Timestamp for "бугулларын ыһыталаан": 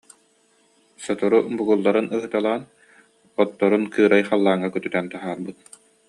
1.57-2.61